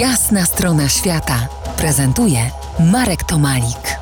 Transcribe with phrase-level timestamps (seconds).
[0.00, 1.48] Jasna strona świata
[1.78, 2.38] prezentuje
[2.92, 3.98] Marek Tomalik.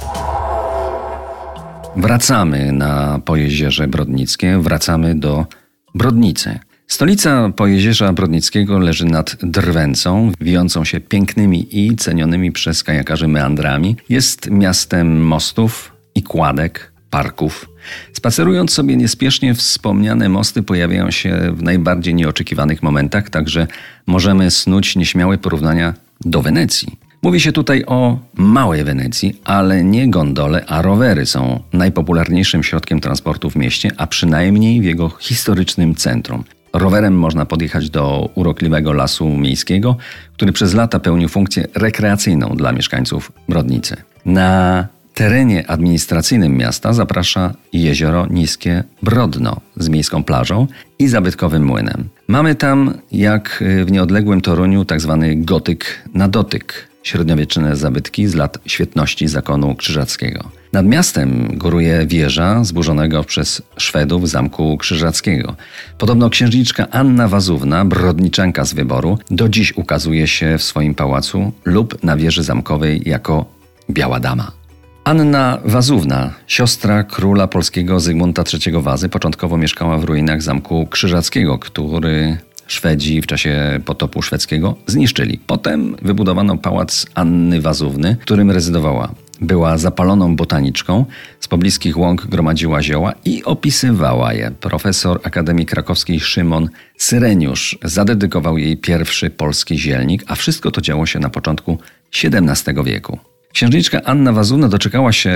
[1.96, 5.46] Wracamy na Pojezierze Brodnickie, wracamy do
[5.94, 6.58] Brodnicy.
[6.86, 13.96] Stolica Pojezierza Brodnickiego leży nad Drwęcą, wijącą się pięknymi i cenionymi przez kajakarzy meandrami.
[14.08, 17.68] Jest miastem mostów i kładek, parków.
[18.12, 23.66] Spacerując sobie niespiesznie, wspomniane mosty pojawiają się w najbardziej nieoczekiwanych momentach, także
[24.06, 25.94] możemy snuć nieśmiałe porównania
[26.24, 26.98] do Wenecji.
[27.22, 33.50] Mówi się tutaj o małej Wenecji, ale nie gondole, a rowery są najpopularniejszym środkiem transportu
[33.50, 36.44] w mieście, a przynajmniej w jego historycznym centrum.
[36.72, 39.96] Rowerem można podjechać do urokliwego lasu miejskiego,
[40.32, 43.96] który przez lata pełnił funkcję rekreacyjną dla mieszkańców Brodnicy.
[44.24, 50.66] Na terenie administracyjnym miasta zaprasza jezioro Niskie Brodno z miejską plażą
[50.98, 52.08] i zabytkowym młynem.
[52.28, 55.18] Mamy tam, jak w nieodległym Toruniu, tzw.
[55.20, 60.50] Tak gotyk na dotyk, średniowieczne zabytki z lat świetności zakonu krzyżackiego.
[60.72, 65.56] Nad miastem góruje wieża zburzonego przez Szwedów zamku krzyżackiego.
[65.98, 72.04] Podobno księżniczka Anna Wazówna, brodniczanka z wyboru, do dziś ukazuje się w swoim pałacu lub
[72.04, 73.44] na wieży zamkowej jako
[73.90, 74.63] Biała Dama.
[75.04, 82.38] Anna Wazówna, siostra króla polskiego Zygmunta III Wazy, początkowo mieszkała w ruinach zamku krzyżackiego, który
[82.66, 85.38] Szwedzi w czasie potopu szwedzkiego zniszczyli.
[85.46, 89.14] Potem wybudowano pałac Anny Wazówny, w którym rezydowała.
[89.40, 91.04] Była zapaloną botaniczką,
[91.40, 94.50] z pobliskich łąk gromadziła zioła i opisywała je.
[94.60, 96.68] Profesor Akademii Krakowskiej Szymon
[96.98, 101.78] Syreniusz zadedykował jej pierwszy polski zielnik, a wszystko to działo się na początku
[102.24, 103.18] XVII wieku.
[103.54, 105.30] Księżniczka Anna Wazuna doczekała się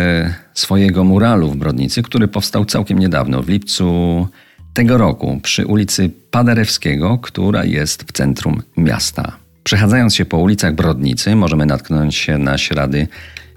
[0.55, 4.29] swojego muralu w Brodnicy, który powstał całkiem niedawno, w lipcu
[4.75, 9.37] tego roku, przy ulicy Paderewskiego, która jest w centrum miasta.
[9.65, 13.09] Przechadzając się po ulicach Brodnicy, możemy natknąć się na ślady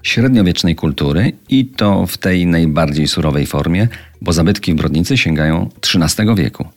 [0.02, 3.88] średniowiecznej kultury i to w tej najbardziej surowej formie,
[4.22, 6.68] bo zabytki w Brodnicy sięgają XIII wieku.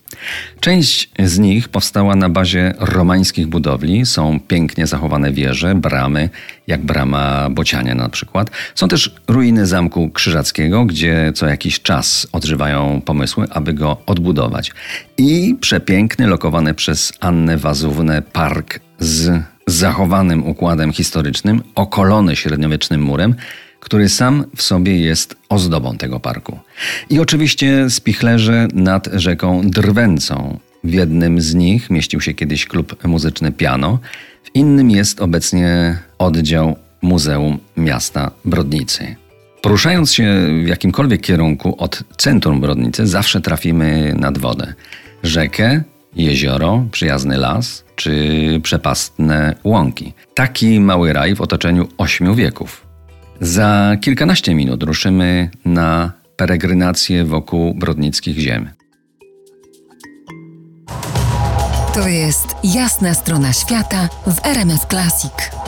[0.60, 4.06] Część z nich powstała na bazie romańskich budowli.
[4.06, 6.30] Są pięknie zachowane wieże, bramy,
[6.68, 8.52] jak brama Bociania na przykład.
[8.76, 14.72] Są też ruiny Zamku Krzyżackiego, gdzie co jakiś czas odżywają pomysły, aby go odbudować.
[15.18, 23.36] I przepiękny, lokowany przez Annę Wazuwnę park z zachowanym układem historycznym, okolony średniowiecznym murem,
[23.80, 26.60] który sam w sobie jest ozdobą tego parku.
[27.10, 30.60] I oczywiście spichlerze nad rzeką Drwęcą.
[30.84, 34.00] W jednym z nich mieścił się kiedyś klub muzyczny Piano,
[34.44, 39.16] w innym jest obecnie oddział Muzeum Miasta Brodnicy.
[39.62, 44.74] Poruszając się w jakimkolwiek kierunku od centrum Brodnicy, zawsze trafimy nad wodę.
[45.24, 45.84] Rzekę,
[46.16, 50.14] jezioro, przyjazny las czy przepastne łąki.
[50.34, 52.86] Taki mały raj w otoczeniu ośmiu wieków.
[53.42, 58.70] Za kilkanaście minut ruszymy na peregrinację wokół brodnickich ziem.
[61.94, 65.65] To jest jasna strona świata w RMS Classic.